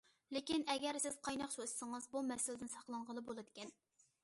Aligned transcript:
لېكىن، 0.35 0.63
ئەگەر 0.73 0.97
سىز 1.03 1.17
قايناق 1.27 1.53
سۇ 1.57 1.67
ئىچسىڭىز، 1.67 2.09
بۇ 2.15 2.25
مەسىلىدىن 2.31 2.73
ساقلانغىلى 2.79 3.27
بولىدىكەن. 3.31 3.75